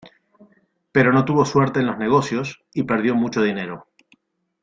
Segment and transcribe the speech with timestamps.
[0.91, 3.85] Pero no tuvo suerte en los negocios y perdió mucho dinero.